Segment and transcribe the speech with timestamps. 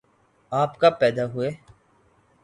[0.51, 1.49] آپ کب پیدا ہوئے